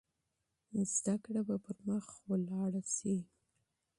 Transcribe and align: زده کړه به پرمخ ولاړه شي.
زده 0.93 1.15
کړه 1.23 1.41
به 1.47 1.55
پرمخ 1.65 2.05
ولاړه 2.29 2.81
شي. 2.95 3.17